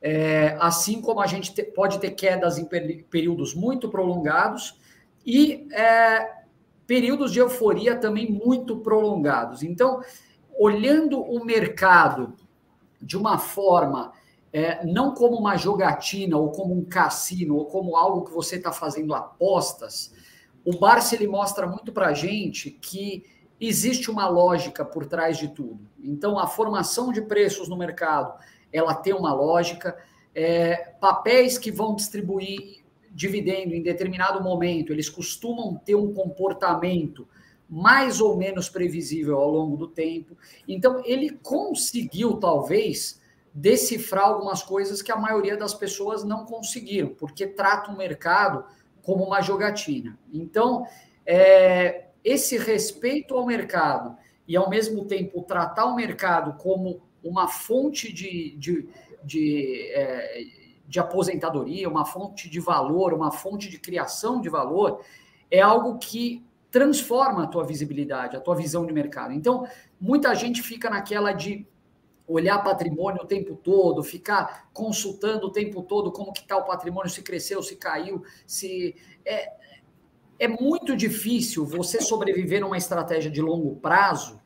É, 0.00 0.56
assim 0.58 1.02
como 1.02 1.20
a 1.20 1.26
gente 1.26 1.52
te, 1.52 1.62
pode 1.64 1.98
ter 1.98 2.12
quedas 2.12 2.56
em 2.56 2.64
períodos 2.64 3.54
muito 3.54 3.90
prolongados 3.90 4.79
e 5.24 5.68
é, 5.72 6.40
períodos 6.86 7.32
de 7.32 7.38
euforia 7.38 7.96
também 7.96 8.30
muito 8.30 8.78
prolongados. 8.78 9.62
Então, 9.62 10.02
olhando 10.58 11.20
o 11.20 11.44
mercado 11.44 12.34
de 13.00 13.16
uma 13.16 13.38
forma 13.38 14.12
é, 14.52 14.84
não 14.84 15.14
como 15.14 15.36
uma 15.36 15.56
jogatina 15.56 16.36
ou 16.36 16.50
como 16.50 16.74
um 16.74 16.84
cassino 16.84 17.56
ou 17.56 17.66
como 17.66 17.96
algo 17.96 18.24
que 18.24 18.32
você 18.32 18.56
está 18.56 18.72
fazendo 18.72 19.14
apostas, 19.14 20.12
o 20.64 20.76
Barça 20.78 21.14
ele 21.14 21.26
mostra 21.26 21.66
muito 21.66 21.92
para 21.92 22.08
a 22.08 22.14
gente 22.14 22.70
que 22.70 23.24
existe 23.60 24.10
uma 24.10 24.28
lógica 24.28 24.84
por 24.84 25.06
trás 25.06 25.38
de 25.38 25.48
tudo. 25.48 25.80
Então, 26.02 26.38
a 26.38 26.46
formação 26.46 27.12
de 27.12 27.22
preços 27.22 27.68
no 27.68 27.76
mercado, 27.76 28.34
ela 28.72 28.94
tem 28.94 29.14
uma 29.14 29.32
lógica. 29.32 29.96
É, 30.34 30.94
papéis 31.00 31.58
que 31.58 31.70
vão 31.70 31.94
distribuir 31.94 32.79
dividendo 33.10 33.74
em 33.74 33.82
determinado 33.82 34.42
momento, 34.42 34.92
eles 34.92 35.08
costumam 35.08 35.74
ter 35.76 35.94
um 35.94 36.12
comportamento 36.14 37.26
mais 37.68 38.20
ou 38.20 38.36
menos 38.36 38.68
previsível 38.68 39.38
ao 39.38 39.50
longo 39.50 39.76
do 39.76 39.86
tempo. 39.86 40.36
Então, 40.66 41.02
ele 41.04 41.30
conseguiu, 41.42 42.34
talvez, 42.34 43.20
decifrar 43.54 44.24
algumas 44.24 44.62
coisas 44.62 45.02
que 45.02 45.12
a 45.12 45.16
maioria 45.16 45.56
das 45.56 45.74
pessoas 45.74 46.24
não 46.24 46.44
conseguiram, 46.44 47.10
porque 47.10 47.46
trata 47.46 47.90
o 47.90 47.96
mercado 47.96 48.64
como 49.02 49.24
uma 49.24 49.40
jogatina. 49.40 50.18
Então, 50.32 50.84
é, 51.24 52.06
esse 52.24 52.58
respeito 52.58 53.36
ao 53.36 53.46
mercado 53.46 54.16
e, 54.46 54.56
ao 54.56 54.68
mesmo 54.68 55.04
tempo, 55.04 55.42
tratar 55.42 55.86
o 55.86 55.94
mercado 55.94 56.56
como 56.58 57.00
uma 57.22 57.46
fonte 57.46 58.12
de, 58.12 58.56
de, 58.56 58.88
de, 59.22 59.90
é, 59.92 60.42
de 60.90 60.98
aposentadoria, 60.98 61.88
uma 61.88 62.04
fonte 62.04 62.50
de 62.50 62.58
valor, 62.58 63.14
uma 63.14 63.30
fonte 63.30 63.68
de 63.68 63.78
criação 63.78 64.40
de 64.40 64.48
valor, 64.48 65.00
é 65.48 65.60
algo 65.60 65.98
que 65.98 66.44
transforma 66.68 67.44
a 67.44 67.46
tua 67.46 67.62
visibilidade, 67.64 68.36
a 68.36 68.40
tua 68.40 68.56
visão 68.56 68.84
de 68.84 68.92
mercado. 68.92 69.32
Então, 69.32 69.68
muita 70.00 70.34
gente 70.34 70.60
fica 70.62 70.90
naquela 70.90 71.30
de 71.30 71.64
olhar 72.26 72.58
patrimônio 72.58 73.22
o 73.22 73.26
tempo 73.26 73.54
todo, 73.54 74.02
ficar 74.02 74.68
consultando 74.72 75.46
o 75.46 75.52
tempo 75.52 75.80
todo 75.80 76.10
como 76.10 76.32
que 76.32 76.40
está 76.40 76.56
o 76.56 76.64
patrimônio, 76.64 77.08
se 77.08 77.22
cresceu, 77.22 77.62
se 77.62 77.76
caiu, 77.76 78.24
se 78.44 78.96
é, 79.24 79.52
é 80.40 80.48
muito 80.48 80.96
difícil 80.96 81.64
você 81.64 82.00
sobreviver 82.00 82.60
numa 82.60 82.76
estratégia 82.76 83.30
de 83.30 83.40
longo 83.40 83.76
prazo 83.76 84.40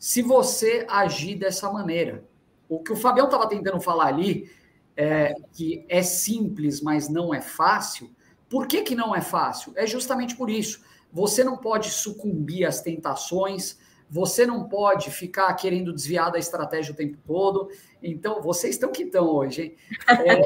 se 0.00 0.20
você 0.20 0.84
agir 0.90 1.36
dessa 1.36 1.70
maneira. 1.70 2.24
O 2.68 2.82
que 2.82 2.92
o 2.92 2.96
Fabião 2.96 3.26
estava 3.26 3.48
tentando 3.48 3.80
falar 3.80 4.06
ali, 4.06 4.50
é, 4.96 5.34
que 5.52 5.84
é 5.88 6.02
simples, 6.02 6.80
mas 6.80 7.08
não 7.08 7.34
é 7.34 7.40
fácil. 7.40 8.10
Por 8.48 8.66
que, 8.66 8.82
que 8.82 8.94
não 8.94 9.14
é 9.14 9.20
fácil? 9.20 9.72
É 9.76 9.86
justamente 9.86 10.36
por 10.36 10.48
isso. 10.48 10.80
Você 11.12 11.44
não 11.44 11.56
pode 11.56 11.90
sucumbir 11.90 12.64
às 12.64 12.80
tentações, 12.80 13.78
você 14.08 14.46
não 14.46 14.68
pode 14.68 15.10
ficar 15.10 15.52
querendo 15.54 15.92
desviar 15.92 16.30
da 16.30 16.38
estratégia 16.38 16.92
o 16.92 16.96
tempo 16.96 17.18
todo. 17.26 17.68
Então, 18.02 18.40
vocês 18.40 18.76
estão 18.76 18.92
que 18.92 19.02
estão 19.02 19.26
hoje, 19.26 19.62
hein? 19.62 19.74
É... 20.08 20.36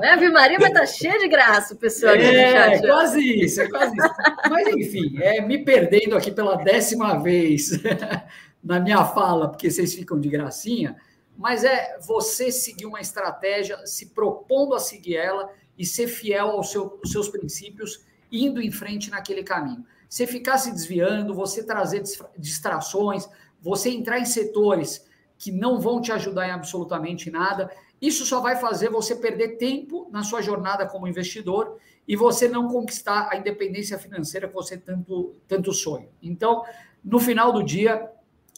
Ave 0.12 0.30
Maria, 0.30 0.58
mas 0.58 0.72
tá 0.72 0.86
cheia 0.86 1.18
de 1.18 1.28
graça, 1.28 1.76
pessoal. 1.76 2.14
É, 2.14 2.80
quase 2.80 3.44
isso, 3.44 3.60
é 3.60 3.68
quase 3.68 3.94
isso. 3.94 4.10
Mas, 4.48 4.68
enfim, 4.68 5.18
é, 5.20 5.40
me 5.42 5.62
perdendo 5.64 6.16
aqui 6.16 6.30
pela 6.30 6.56
décima 6.56 7.22
vez 7.22 7.78
na 8.64 8.80
minha 8.80 9.04
fala, 9.04 9.48
porque 9.48 9.70
vocês 9.70 9.94
ficam 9.94 10.18
de 10.18 10.30
gracinha, 10.30 10.96
mas 11.36 11.64
é 11.64 11.98
você 12.00 12.50
seguir 12.50 12.86
uma 12.86 13.00
estratégia, 13.00 13.86
se 13.86 14.10
propondo 14.10 14.74
a 14.74 14.78
seguir 14.78 15.16
ela 15.16 15.50
e 15.78 15.84
ser 15.84 16.06
fiel 16.06 16.50
aos 16.50 16.70
seu, 16.70 17.00
seus 17.04 17.28
princípios, 17.28 18.04
indo 18.30 18.60
em 18.60 18.70
frente 18.70 19.10
naquele 19.10 19.42
caminho 19.42 19.84
você 20.12 20.26
ficar 20.26 20.58
se 20.58 20.70
desviando, 20.70 21.34
você 21.34 21.64
trazer 21.64 22.02
distrações, 22.36 23.26
você 23.62 23.88
entrar 23.88 24.18
em 24.18 24.26
setores 24.26 25.08
que 25.38 25.50
não 25.50 25.80
vão 25.80 26.02
te 26.02 26.12
ajudar 26.12 26.46
em 26.46 26.50
absolutamente 26.50 27.30
nada, 27.30 27.70
isso 27.98 28.26
só 28.26 28.38
vai 28.38 28.56
fazer 28.56 28.90
você 28.90 29.16
perder 29.16 29.56
tempo 29.56 30.10
na 30.12 30.22
sua 30.22 30.42
jornada 30.42 30.84
como 30.84 31.08
investidor 31.08 31.78
e 32.06 32.14
você 32.14 32.46
não 32.46 32.68
conquistar 32.68 33.30
a 33.32 33.38
independência 33.38 33.98
financeira 33.98 34.48
que 34.48 34.52
você 34.52 34.76
tanto, 34.76 35.34
tanto 35.48 35.72
sonha. 35.72 36.10
Então, 36.22 36.62
no 37.02 37.18
final 37.18 37.50
do 37.50 37.62
dia, 37.62 38.10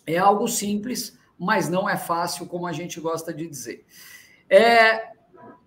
é 0.04 0.18
algo 0.18 0.48
simples, 0.48 1.16
mas 1.38 1.68
não 1.68 1.88
é 1.88 1.96
fácil, 1.96 2.46
como 2.46 2.66
a 2.66 2.72
gente 2.72 3.00
gosta 3.00 3.32
de 3.32 3.46
dizer. 3.46 3.84
É, 4.48 5.14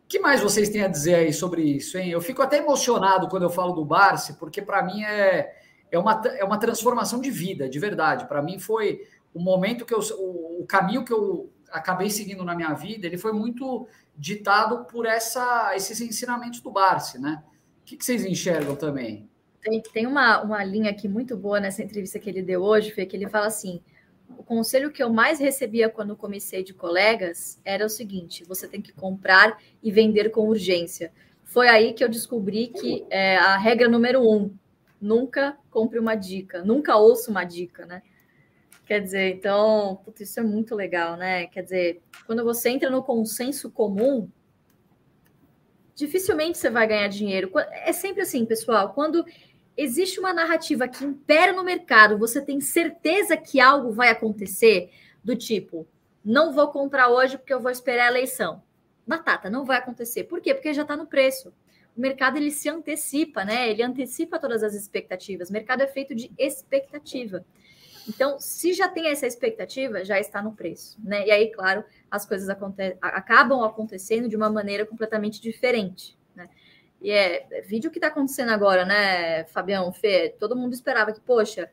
que 0.08 0.20
mais 0.20 0.42
vocês 0.42 0.70
têm 0.70 0.84
a 0.84 0.88
dizer 0.88 1.16
aí 1.16 1.34
sobre 1.34 1.62
isso, 1.62 1.98
hein? 1.98 2.10
Eu 2.10 2.22
fico 2.22 2.42
até 2.42 2.58
emocionado 2.58 3.28
quando 3.28 3.44
eu 3.44 3.50
falo 3.50 3.74
do 3.74 3.84
Barça, 3.84 4.34
porque 4.40 4.62
para 4.62 4.82
mim 4.82 5.04
é, 5.04 5.54
é 5.92 6.00
uma, 6.00 6.22
é 6.38 6.44
uma 6.44 6.58
transformação 6.58 7.20
de 7.20 7.30
vida, 7.30 7.68
de 7.68 7.78
verdade. 7.80 8.26
Para 8.26 8.42
mim 8.42 8.58
foi 8.58 9.02
o 9.34 9.40
momento 9.40 9.86
que 9.86 9.94
eu, 9.94 10.00
o, 10.00 10.62
o, 10.62 10.66
caminho 10.66 11.04
que 11.04 11.12
eu 11.12 11.52
acabei 11.70 12.10
seguindo 12.10 12.44
na 12.46 12.56
minha 12.56 12.74
vida, 12.74 13.06
ele 13.06 13.18
foi 13.18 13.34
muito 13.34 13.88
ditado 14.18 14.86
por 14.86 15.06
essa, 15.06 15.76
esses 15.76 16.00
ensinamentos 16.00 16.62
do 16.62 16.72
Barsi, 16.72 17.20
né? 17.20 17.44
O 17.82 17.86
que, 17.86 17.98
que 17.98 18.06
vocês 18.06 18.26
enxergam 18.26 18.76
também? 18.76 19.30
Tem, 19.62 19.82
tem 19.82 20.08
uma, 20.08 20.42
uma 20.42 20.64
linha 20.64 20.90
aqui 20.90 21.08
muito 21.08 21.36
boa 21.36 21.60
nessa 21.60 21.84
entrevista 21.84 22.20
que 22.20 22.30
ele 22.30 22.42
deu 22.42 22.62
hoje, 22.64 22.92
Fê, 22.92 23.06
que 23.06 23.16
ele 23.16 23.30
fala 23.30 23.48
assim: 23.48 23.82
o 24.29 24.43
conselho 24.43 24.91
que 24.91 25.01
eu 25.01 25.12
mais 25.12 25.39
recebia 25.39 25.89
quando 25.89 26.15
comecei 26.15 26.63
de 26.63 26.74
colegas 26.74 27.62
era 27.63 27.86
o 27.86 27.89
seguinte: 27.89 28.43
você 28.43 28.67
tem 28.67 28.81
que 28.81 28.93
comprar 28.93 29.57
e 29.81 29.91
vender 29.91 30.29
com 30.29 30.48
urgência. 30.48 31.12
Foi 31.43 31.67
aí 31.67 31.93
que 31.93 32.03
eu 32.03 32.10
descobri 32.10 32.67
que 32.67 33.05
é, 33.10 33.38
a 33.38 33.57
regra 33.57 33.88
número 33.88 34.22
um 34.22 34.53
nunca 35.00 35.57
compre 35.69 36.00
uma 36.00 36.15
dica, 36.15 36.63
nunca 36.63 36.98
ouça 36.98 37.31
uma 37.31 37.43
dica, 37.43 37.86
né? 37.86 38.01
Quer 38.86 39.01
dizer, 39.01 39.36
então, 39.36 40.00
putz, 40.03 40.22
isso 40.22 40.39
é 40.39 40.43
muito 40.43 40.74
legal, 40.74 41.17
né? 41.17 41.48
Quer 41.48 41.63
dizer, 41.63 42.01
quando 42.25 42.43
você 42.43 42.69
entra 42.69 42.89
no 42.89 43.03
consenso 43.03 43.69
comum, 43.69 44.29
dificilmente 45.93 46.57
você 46.57 46.69
vai 46.69 46.88
ganhar 46.88 47.07
dinheiro. 47.07 47.51
É 47.72 47.91
sempre 47.91 48.22
assim, 48.22 48.46
pessoal, 48.46 48.93
quando 48.93 49.25
existe 49.77 50.19
uma 50.19 50.34
narrativa 50.34 50.88
que 50.88 51.05
impera 51.05 51.53
no 51.53 51.63
mercado, 51.63 52.17
você 52.17 52.41
tem 52.41 52.60
certeza 52.60 53.38
que 53.38 53.60
algo 53.60 53.91
vai 53.91 54.10
acontecer, 54.10 54.89
do 55.24 55.36
tipo, 55.36 55.88
não 56.25 56.51
vou 56.51 56.69
comprar 56.69 57.10
hoje 57.10 57.38
porque 57.38 57.53
eu 57.53 57.60
vou 57.60 57.72
esperar 57.72 58.05
a 58.05 58.12
eleição. 58.12 58.63
Batata, 59.05 59.50
não 59.50 59.63
vai 59.63 59.77
acontecer. 59.77 60.24
Por 60.25 60.41
quê? 60.41 60.53
Porque 60.53 60.74
já 60.74 60.81
está 60.81 60.98
no 60.98 61.05
preço 61.05 61.53
o 61.98 62.01
mercado 62.01 62.38
ele 62.38 62.51
se 62.51 62.69
antecipa, 62.69 63.43
né? 63.43 63.69
Ele 63.72 63.81
antecipa 63.81 64.38
todas 64.38 64.62
as 64.62 64.75
expectativas. 64.75 65.50
O 65.50 65.53
mercado 65.53 65.81
é 65.81 65.88
feito 65.88 66.13
de 66.13 66.31
expectativa. 66.38 67.43
Então, 68.07 68.39
se 68.39 68.72
já 68.72 68.88
tem 68.88 69.07
essa 69.07 69.25
expectativa, 69.25 70.05
já 70.05 70.19
está 70.19 70.41
no 70.41 70.53
preço, 70.53 70.98
né? 71.03 71.25
E 71.25 71.31
aí, 71.31 71.51
claro, 71.51 71.84
as 72.10 72.25
coisas 72.25 72.48
aconte 72.48 72.96
acabam 73.01 73.63
acontecendo 73.63 74.29
de 74.29 74.36
uma 74.36 74.50
maneira 74.50 74.86
completamente 74.86 75.41
diferente? 75.41 76.15
E 77.01 77.12
é, 77.12 77.48
é 77.51 77.62
vídeo 77.62 77.92
que 77.92 77.98
está 77.98 78.08
acontecendo 78.08 78.50
agora, 78.50 78.86
né, 78.86 79.44
Fabião, 79.46 79.92
Fê? 79.92 80.36
Todo 80.39 80.56
mundo 80.56 80.74
esperava 80.74 81.12
que, 81.12 81.22
poxa, 81.22 81.70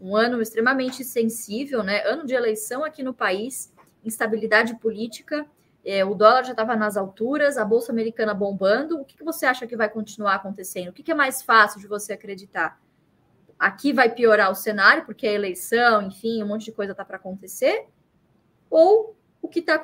um 0.00 0.16
ano 0.16 0.40
extremamente 0.40 1.04
sensível, 1.04 1.82
né? 1.82 2.02
Ano 2.06 2.24
de 2.24 2.34
eleição 2.34 2.84
aqui 2.84 3.02
no 3.02 3.12
país, 3.12 3.72
instabilidade 4.04 4.76
política, 4.76 5.46
é, 5.84 6.04
o 6.04 6.14
dólar 6.14 6.44
já 6.44 6.50
estava 6.50 6.76
nas 6.76 6.96
alturas, 6.96 7.56
a 7.56 7.64
bolsa 7.64 7.92
americana 7.92 8.34
bombando. 8.34 9.00
O 9.00 9.04
que, 9.04 9.16
que 9.16 9.24
você 9.24 9.46
acha 9.46 9.66
que 9.66 9.76
vai 9.76 9.88
continuar 9.88 10.34
acontecendo? 10.34 10.88
O 10.88 10.92
que, 10.92 11.02
que 11.02 11.10
é 11.10 11.14
mais 11.14 11.42
fácil 11.42 11.80
de 11.80 11.86
você 11.86 12.12
acreditar? 12.12 12.80
Aqui 13.58 13.92
vai 13.92 14.10
piorar 14.10 14.50
o 14.50 14.54
cenário, 14.54 15.04
porque 15.04 15.26
a 15.26 15.32
eleição, 15.32 16.02
enfim, 16.02 16.42
um 16.42 16.46
monte 16.46 16.66
de 16.66 16.72
coisa 16.72 16.92
está 16.92 17.04
para 17.04 17.16
acontecer? 17.16 17.86
Ou 18.70 19.16
o 19.42 19.48
que 19.48 19.60
está 19.60 19.80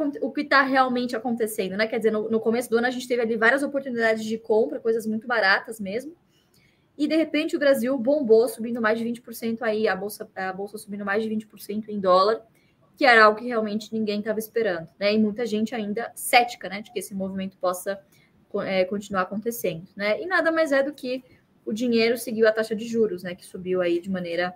tá 0.48 0.62
realmente 0.62 1.16
acontecendo, 1.16 1.76
né? 1.76 1.86
Quer 1.86 1.98
dizer, 1.98 2.10
no, 2.10 2.28
no, 2.28 2.40
começo 2.40 2.68
do 2.68 2.76
ano 2.76 2.86
a 2.86 2.90
gente 2.90 3.08
teve 3.08 3.22
ali 3.22 3.36
várias 3.36 3.62
oportunidades 3.62 4.24
de 4.24 4.36
compra, 4.38 4.80
coisas 4.80 5.06
muito 5.06 5.26
baratas 5.26 5.80
mesmo. 5.80 6.14
E 6.96 7.06
de 7.06 7.16
repente 7.16 7.56
o 7.56 7.58
Brasil 7.58 7.96
bombou, 7.98 8.48
subindo 8.48 8.80
mais 8.80 8.98
de 8.98 9.04
20% 9.04 9.62
aí, 9.62 9.88
a 9.88 9.96
bolsa, 9.96 10.28
a 10.34 10.52
bolsa 10.52 10.78
subindo 10.78 11.04
mais 11.04 11.22
de 11.22 11.30
20% 11.30 11.88
em 11.88 12.00
dólar 12.00 12.42
que 12.96 13.04
era 13.04 13.24
algo 13.24 13.38
que 13.38 13.46
realmente 13.46 13.92
ninguém 13.92 14.20
estava 14.20 14.38
esperando, 14.38 14.88
né? 14.98 15.12
E 15.12 15.18
muita 15.18 15.44
gente 15.44 15.74
ainda 15.74 16.10
cética, 16.14 16.68
né, 16.68 16.80
de 16.80 16.90
que 16.90 16.98
esse 16.98 17.14
movimento 17.14 17.56
possa 17.58 18.00
é, 18.64 18.84
continuar 18.86 19.22
acontecendo, 19.22 19.86
né? 19.94 20.20
E 20.20 20.26
nada 20.26 20.50
mais 20.50 20.72
é 20.72 20.82
do 20.82 20.94
que 20.94 21.22
o 21.64 21.72
dinheiro 21.72 22.16
seguiu 22.16 22.48
a 22.48 22.52
taxa 22.52 22.74
de 22.74 22.86
juros, 22.86 23.22
né, 23.22 23.34
que 23.34 23.44
subiu 23.44 23.82
aí 23.82 24.00
de 24.00 24.08
maneira 24.08 24.54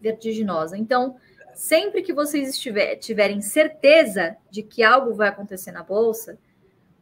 vertiginosa. 0.00 0.76
Então, 0.76 1.16
sempre 1.56 2.02
que 2.02 2.12
vocês 2.12 2.50
estiver, 2.50 2.96
tiverem 2.96 3.40
certeza 3.40 4.36
de 4.50 4.62
que 4.62 4.82
algo 4.82 5.14
vai 5.14 5.28
acontecer 5.28 5.72
na 5.72 5.82
bolsa, 5.82 6.38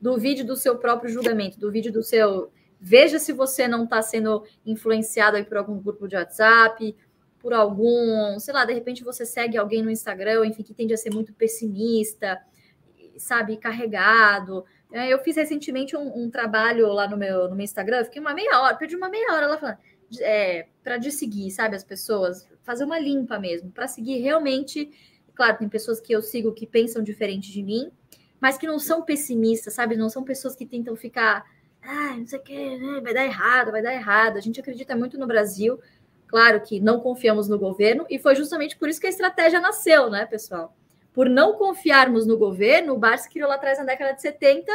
duvide 0.00 0.44
do 0.44 0.54
seu 0.54 0.78
próprio 0.78 1.10
julgamento, 1.10 1.58
duvide 1.58 1.90
do 1.90 2.02
seu. 2.02 2.52
Veja 2.80 3.18
se 3.18 3.32
você 3.32 3.66
não 3.66 3.84
está 3.84 4.00
sendo 4.00 4.44
influenciado 4.64 5.36
aí 5.36 5.44
por 5.44 5.56
algum 5.56 5.78
grupo 5.80 6.06
de 6.06 6.14
WhatsApp, 6.14 6.94
por 7.40 7.52
algum, 7.52 8.38
sei 8.38 8.54
lá, 8.54 8.64
de 8.64 8.72
repente 8.72 9.02
você 9.02 9.26
segue 9.26 9.58
alguém 9.58 9.82
no 9.82 9.90
Instagram, 9.90 10.46
enfim, 10.46 10.62
que 10.62 10.72
tende 10.72 10.94
a 10.94 10.96
ser 10.96 11.12
muito 11.12 11.34
pessimista, 11.34 12.40
sabe, 13.18 13.56
carregado. 13.56 14.64
É, 14.92 15.12
eu 15.12 15.18
fiz 15.18 15.34
recentemente 15.34 15.96
um, 15.96 16.24
um, 16.24 16.30
trabalho 16.30 16.86
lá 16.92 17.08
no 17.08 17.16
meu, 17.16 17.48
no 17.48 17.56
meu 17.56 17.64
Instagram, 17.64 18.04
fiquei 18.04 18.20
uma 18.20 18.34
meia 18.34 18.60
hora, 18.60 18.76
perdi 18.76 18.94
uma 18.94 19.08
meia 19.08 19.32
hora 19.32 19.46
lá 19.48 19.58
falando, 19.58 19.78
é, 20.20 20.66
para 20.82 21.00
seguir, 21.10 21.50
sabe, 21.50 21.76
as 21.76 21.84
pessoas, 21.84 22.48
fazer 22.62 22.84
uma 22.84 22.98
limpa 22.98 23.38
mesmo, 23.38 23.70
para 23.70 23.86
seguir 23.86 24.18
realmente. 24.18 24.90
Claro, 25.34 25.58
tem 25.58 25.68
pessoas 25.68 26.00
que 26.00 26.12
eu 26.12 26.22
sigo 26.22 26.52
que 26.52 26.66
pensam 26.66 27.02
diferente 27.02 27.50
de 27.50 27.62
mim, 27.62 27.90
mas 28.40 28.56
que 28.56 28.66
não 28.66 28.78
são 28.78 29.02
pessimistas, 29.02 29.74
sabe? 29.74 29.96
Não 29.96 30.08
são 30.08 30.22
pessoas 30.22 30.54
que 30.54 30.66
tentam 30.66 30.94
ficar, 30.96 31.44
ah, 31.82 32.16
não 32.16 32.26
sei 32.26 32.38
o 32.38 32.42
que, 32.42 32.78
né? 32.78 33.00
vai 33.00 33.14
dar 33.14 33.24
errado, 33.24 33.72
vai 33.72 33.82
dar 33.82 33.94
errado. 33.94 34.36
A 34.36 34.40
gente 34.40 34.60
acredita 34.60 34.96
muito 34.96 35.18
no 35.18 35.26
Brasil. 35.26 35.80
Claro 36.26 36.60
que 36.60 36.80
não 36.80 37.00
confiamos 37.00 37.48
no 37.48 37.58
governo, 37.58 38.06
e 38.10 38.18
foi 38.18 38.34
justamente 38.34 38.76
por 38.76 38.88
isso 38.88 39.00
que 39.00 39.06
a 39.06 39.10
estratégia 39.10 39.60
nasceu, 39.60 40.10
né, 40.10 40.26
pessoal? 40.26 40.74
Por 41.12 41.28
não 41.28 41.54
confiarmos 41.54 42.26
no 42.26 42.36
governo, 42.36 42.94
o 42.94 42.98
Barça 42.98 43.28
criou 43.28 43.48
lá 43.48 43.54
atrás, 43.54 43.78
na 43.78 43.84
década 43.84 44.14
de 44.14 44.22
70, 44.22 44.72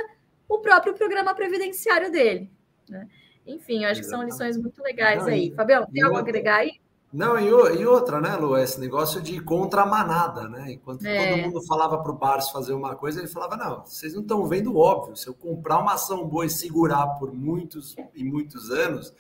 o 0.48 0.60
próprio 0.60 0.94
programa 0.94 1.36
previdenciário 1.36 2.10
dele. 2.12 2.50
Né? 2.90 3.08
Enfim, 3.50 3.86
acho 3.86 4.02
que 4.02 4.08
são 4.08 4.24
lições 4.24 4.58
muito 4.58 4.82
legais 4.82 5.24
não, 5.24 5.30
aí. 5.30 5.48
E, 5.48 5.56
Fabião, 5.56 5.86
tem 5.86 6.04
algo 6.04 6.18
a 6.18 6.20
agregar 6.20 6.58
aí? 6.58 6.74
Não, 7.12 7.40
e, 7.40 7.86
outra, 7.88 8.22
né, 8.22 8.36
Lu? 8.36 8.56
Esse 8.56 8.80
negócio 8.80 9.20
de 9.20 9.42
contra 9.42 9.82
a 9.82 9.86
manada, 9.86 10.48
né? 10.48 10.74
Enquanto 10.74 11.04
é. 11.06 11.32
todo 11.32 11.42
mundo 11.42 11.66
falava 11.66 11.98
para 11.98 12.12
o 12.12 12.16
Barça 12.16 12.52
fazer 12.52 12.74
uma 12.74 12.96
coisa, 12.96 13.20
ele 13.20 13.28
falava: 13.28 13.58
não, 13.58 13.84
vocês 13.84 14.14
não 14.14 14.22
estão 14.22 14.46
vendo 14.46 14.72
o 14.72 14.78
óbvio. 14.78 15.16
Se 15.16 15.28
eu 15.28 15.34
comprar 15.34 15.80
uma 15.80 15.94
ação 15.94 16.28
boa 16.28 16.46
e 16.46 16.50
segurar 16.50 17.08
por 17.18 17.34
muitos 17.34 17.96
e 18.14 18.24
muitos 18.24 18.70
anos, 18.70 19.12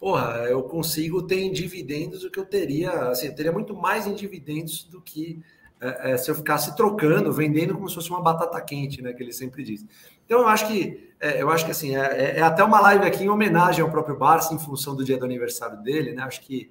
porra, 0.00 0.46
eu 0.48 0.64
consigo 0.64 1.22
ter 1.22 1.40
em 1.40 1.52
dividendos 1.52 2.24
o 2.24 2.30
que 2.30 2.40
eu 2.40 2.44
teria, 2.44 2.90
assim, 3.10 3.28
eu 3.28 3.34
teria 3.34 3.52
muito 3.52 3.72
mais 3.72 4.04
em 4.04 4.14
dividendos 4.14 4.82
do 4.82 5.00
que 5.00 5.40
é, 5.80 6.12
é, 6.12 6.16
se 6.16 6.30
eu 6.30 6.34
ficasse 6.34 6.74
trocando, 6.76 7.32
vendendo 7.32 7.74
como 7.74 7.88
se 7.88 7.94
fosse 7.94 8.10
uma 8.10 8.20
batata 8.20 8.60
quente, 8.60 9.00
né? 9.00 9.12
Que 9.12 9.22
ele 9.22 9.32
sempre 9.32 9.62
diz. 9.62 9.84
Então, 10.24 10.40
eu 10.40 10.48
acho 10.48 10.66
que, 10.66 11.12
é, 11.20 11.40
eu 11.40 11.50
acho 11.50 11.64
que 11.64 11.70
assim, 11.70 11.96
é, 11.96 12.00
é, 12.00 12.38
é, 12.38 12.42
até 12.42 12.64
uma 12.64 12.80
live 12.80 13.06
aqui 13.06 13.24
em 13.24 13.28
homenagem 13.28 13.82
ao 13.82 13.90
próprio 13.90 14.16
Barça, 14.16 14.52
em 14.52 14.58
função 14.58 14.96
do 14.96 15.04
dia 15.04 15.16
do 15.16 15.24
aniversário 15.24 15.80
dele, 15.82 16.12
né? 16.12 16.22
Acho 16.22 16.40
que 16.40 16.70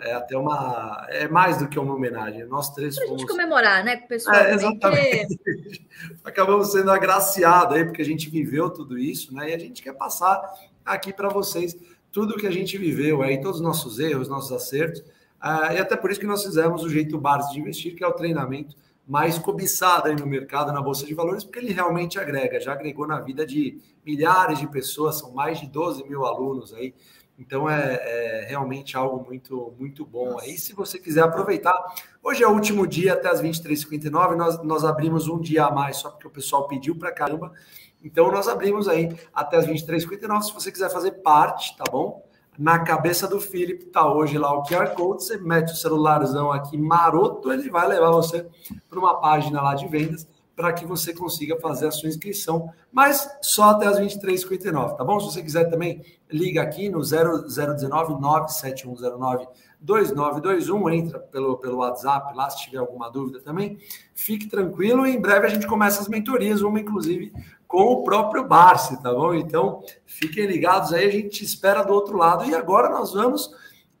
é 0.00 0.12
até 0.12 0.36
uma. 0.36 1.06
É 1.10 1.26
mais 1.28 1.58
do 1.58 1.68
que 1.68 1.78
uma 1.78 1.94
homenagem. 1.94 2.44
Nós 2.44 2.70
três 2.70 2.94
pra 2.94 3.06
fomos. 3.06 3.22
gente 3.22 3.30
comemorar, 3.30 3.84
né, 3.84 3.96
pessoal? 3.96 4.36
É, 4.36 4.54
exatamente. 4.54 5.38
Acabamos 6.22 6.72
sendo 6.72 6.90
agraciados 6.90 7.76
aí, 7.76 7.84
porque 7.84 8.02
a 8.02 8.04
gente 8.04 8.30
viveu 8.30 8.70
tudo 8.70 8.98
isso, 8.98 9.34
né? 9.34 9.50
E 9.50 9.54
a 9.54 9.58
gente 9.58 9.82
quer 9.82 9.94
passar 9.94 10.40
aqui 10.84 11.12
para 11.12 11.28
vocês 11.28 11.76
tudo 12.12 12.36
que 12.36 12.46
a 12.46 12.50
gente 12.50 12.76
viveu 12.76 13.22
aí, 13.22 13.40
todos 13.40 13.56
os 13.56 13.62
nossos 13.62 13.98
erros, 13.98 14.28
nossos 14.28 14.52
acertos. 14.52 15.02
Ah, 15.44 15.74
e 15.74 15.78
até 15.78 15.96
por 15.96 16.08
isso 16.08 16.20
que 16.20 16.26
nós 16.26 16.44
fizemos 16.44 16.84
o 16.84 16.88
jeito 16.88 17.18
Barça 17.18 17.52
de 17.52 17.58
investir, 17.58 17.96
que 17.96 18.04
é 18.04 18.06
o 18.06 18.12
treinamento 18.12 18.76
mais 19.04 19.36
cobiçado 19.36 20.06
aí 20.06 20.14
no 20.14 20.24
mercado, 20.24 20.72
na 20.72 20.80
Bolsa 20.80 21.04
de 21.04 21.14
Valores, 21.14 21.42
porque 21.42 21.58
ele 21.58 21.72
realmente 21.72 22.16
agrega, 22.16 22.60
já 22.60 22.72
agregou 22.72 23.08
na 23.08 23.18
vida 23.18 23.44
de 23.44 23.80
milhares 24.06 24.60
de 24.60 24.68
pessoas, 24.68 25.18
são 25.18 25.32
mais 25.32 25.58
de 25.58 25.66
12 25.66 26.04
mil 26.04 26.24
alunos 26.24 26.72
aí. 26.72 26.94
Então 27.36 27.68
é, 27.68 27.94
é 27.94 28.46
realmente 28.48 28.96
algo 28.96 29.24
muito, 29.26 29.74
muito 29.76 30.06
bom 30.06 30.38
aí. 30.38 30.56
Se 30.56 30.74
você 30.74 30.96
quiser 30.96 31.24
aproveitar, 31.24 31.76
hoje 32.22 32.44
é 32.44 32.46
o 32.46 32.52
último 32.52 32.86
dia 32.86 33.14
até 33.14 33.28
as 33.28 33.42
23h59. 33.42 34.36
Nós, 34.36 34.62
nós 34.62 34.84
abrimos 34.84 35.26
um 35.26 35.40
dia 35.40 35.64
a 35.64 35.72
mais, 35.72 35.96
só 35.96 36.08
porque 36.08 36.28
o 36.28 36.30
pessoal 36.30 36.68
pediu 36.68 36.94
para 36.94 37.10
caramba. 37.10 37.52
Então 38.00 38.30
nós 38.30 38.46
abrimos 38.46 38.86
aí 38.86 39.08
até 39.34 39.56
as 39.56 39.66
23h59. 39.66 40.42
Se 40.42 40.54
você 40.54 40.70
quiser 40.70 40.90
fazer 40.90 41.12
parte, 41.22 41.76
tá 41.76 41.84
bom? 41.90 42.22
Na 42.62 42.78
cabeça 42.78 43.26
do 43.26 43.40
Felipe 43.40 43.86
tá 43.86 44.06
hoje 44.06 44.38
lá 44.38 44.56
o 44.56 44.62
QR 44.62 44.94
Code, 44.94 45.24
você 45.24 45.36
mete 45.36 45.72
o 45.72 45.76
celularzão 45.76 46.52
aqui 46.52 46.78
maroto, 46.78 47.52
ele 47.52 47.68
vai 47.68 47.88
levar 47.88 48.12
você 48.12 48.46
para 48.88 49.00
uma 49.00 49.20
página 49.20 49.60
lá 49.60 49.74
de 49.74 49.88
vendas 49.88 50.28
para 50.54 50.72
que 50.72 50.86
você 50.86 51.12
consiga 51.12 51.58
fazer 51.58 51.88
a 51.88 51.90
sua 51.90 52.08
inscrição, 52.08 52.72
mas 52.92 53.28
só 53.42 53.70
até 53.70 53.86
as 53.86 53.98
23h59, 53.98 54.96
tá 54.96 55.02
bom? 55.02 55.18
Se 55.18 55.32
você 55.32 55.42
quiser 55.42 55.64
também, 55.70 56.04
liga 56.30 56.62
aqui 56.62 56.88
no 56.88 57.00
0019 57.02 58.20
97109 58.20 59.48
2921, 59.80 60.90
entra 60.90 61.18
pelo, 61.18 61.56
pelo 61.56 61.78
WhatsApp 61.78 62.32
lá 62.36 62.48
se 62.48 62.62
tiver 62.62 62.78
alguma 62.78 63.10
dúvida 63.10 63.40
também. 63.40 63.76
Fique 64.14 64.46
tranquilo, 64.46 65.04
em 65.04 65.20
breve 65.20 65.46
a 65.46 65.50
gente 65.50 65.66
começa 65.66 66.00
as 66.00 66.06
mentorias, 66.06 66.62
uma 66.62 66.78
inclusive 66.78 67.32
com 67.72 67.84
o 67.84 68.04
próprio 68.04 68.46
Barsi, 68.46 69.02
tá 69.02 69.10
bom? 69.10 69.32
Então, 69.32 69.82
fiquem 70.04 70.44
ligados 70.44 70.92
aí, 70.92 71.06
a 71.06 71.10
gente 71.10 71.42
espera 71.42 71.82
do 71.82 71.94
outro 71.94 72.18
lado. 72.18 72.44
E 72.44 72.54
agora 72.54 72.90
nós 72.90 73.14
vamos 73.14 73.50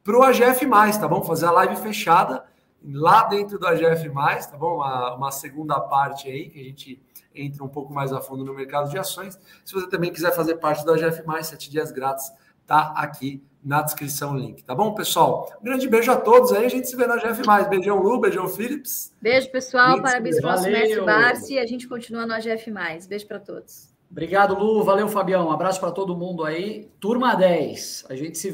para 0.04 0.14
o 0.14 0.22
AGF, 0.22 0.66
tá 1.00 1.08
bom? 1.08 1.22
Fazer 1.22 1.46
a 1.46 1.50
live 1.52 1.76
fechada 1.76 2.44
lá 2.84 3.22
dentro 3.24 3.58
do 3.58 3.66
AGF, 3.66 4.10
tá 4.50 4.58
bom? 4.58 4.74
Uma, 4.74 5.14
uma 5.14 5.30
segunda 5.30 5.80
parte 5.80 6.28
aí, 6.28 6.50
que 6.50 6.60
a 6.60 6.64
gente 6.64 7.02
entra 7.34 7.64
um 7.64 7.68
pouco 7.68 7.94
mais 7.94 8.12
a 8.12 8.20
fundo 8.20 8.44
no 8.44 8.52
mercado 8.52 8.90
de 8.90 8.98
ações. 8.98 9.38
Se 9.64 9.72
você 9.72 9.88
também 9.88 10.12
quiser 10.12 10.36
fazer 10.36 10.56
parte 10.56 10.84
do 10.84 10.92
AGF, 10.92 11.22
sete 11.42 11.70
dias 11.70 11.90
grátis, 11.90 12.30
tá 12.66 12.92
aqui 12.94 13.42
na 13.64 13.82
descrição 13.82 14.34
o 14.34 14.36
link, 14.36 14.64
tá 14.64 14.74
bom, 14.74 14.92
pessoal? 14.94 15.52
Um 15.60 15.64
grande 15.64 15.88
beijo 15.88 16.10
a 16.10 16.16
todos 16.16 16.52
aí, 16.52 16.66
a 16.66 16.68
gente 16.68 16.88
se 16.88 16.96
vê 16.96 17.06
na 17.06 17.16
GF+. 17.16 17.42
Beijão, 17.68 18.02
Lu, 18.02 18.20
beijão, 18.20 18.48
Philips. 18.48 19.14
Beijo, 19.20 19.50
pessoal, 19.50 20.02
parabéns 20.02 20.40
para 20.40 20.48
o 20.48 20.52
nosso 20.52 20.68
mestre 20.68 21.00
Barsi 21.02 21.54
e 21.54 21.58
a 21.58 21.66
gente 21.66 21.86
continua 21.88 22.26
no 22.26 22.34
AGF+. 22.34 22.72
Beijo 23.08 23.26
para 23.26 23.38
todos. 23.38 23.92
Obrigado, 24.10 24.54
Lu, 24.54 24.84
valeu, 24.84 25.08
Fabião, 25.08 25.46
um 25.48 25.50
abraço 25.50 25.80
para 25.80 25.90
todo 25.90 26.14
mundo 26.14 26.44
aí. 26.44 26.90
Turma 27.00 27.34
10, 27.34 28.04
a 28.10 28.14
gente 28.14 28.36
se 28.36 28.50